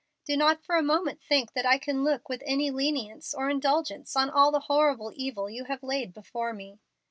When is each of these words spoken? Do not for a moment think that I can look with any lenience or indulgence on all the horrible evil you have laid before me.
Do 0.25 0.35
not 0.35 0.63
for 0.63 0.77
a 0.77 0.81
moment 0.81 1.21
think 1.21 1.53
that 1.53 1.63
I 1.67 1.77
can 1.77 2.03
look 2.03 2.27
with 2.27 2.41
any 2.43 2.71
lenience 2.71 3.35
or 3.35 3.51
indulgence 3.51 4.15
on 4.15 4.31
all 4.31 4.49
the 4.51 4.61
horrible 4.61 5.11
evil 5.15 5.47
you 5.47 5.65
have 5.65 5.83
laid 5.83 6.11
before 6.11 6.53
me. 6.53 6.79